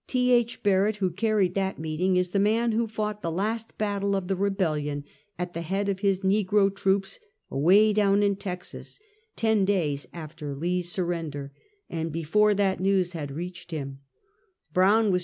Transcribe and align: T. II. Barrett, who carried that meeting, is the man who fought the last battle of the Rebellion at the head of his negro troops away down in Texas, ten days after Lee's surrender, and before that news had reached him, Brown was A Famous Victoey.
T. 0.07 0.33
II. 0.33 0.47
Barrett, 0.63 0.95
who 0.95 1.11
carried 1.11 1.53
that 1.53 1.77
meeting, 1.77 2.15
is 2.17 2.29
the 2.29 2.39
man 2.39 2.71
who 2.71 2.87
fought 2.87 3.21
the 3.21 3.29
last 3.29 3.77
battle 3.77 4.15
of 4.15 4.27
the 4.27 4.35
Rebellion 4.35 5.03
at 5.37 5.53
the 5.53 5.61
head 5.61 5.89
of 5.89 5.99
his 5.99 6.21
negro 6.21 6.75
troops 6.75 7.19
away 7.51 7.93
down 7.93 8.23
in 8.23 8.35
Texas, 8.35 8.99
ten 9.35 9.63
days 9.63 10.07
after 10.11 10.55
Lee's 10.55 10.91
surrender, 10.91 11.53
and 11.87 12.11
before 12.11 12.55
that 12.55 12.79
news 12.79 13.11
had 13.11 13.29
reached 13.29 13.69
him, 13.69 13.99
Brown 14.73 14.91
was 14.91 14.99
A 14.99 15.01
Famous 15.01 15.13
Victoey. 15.13 15.19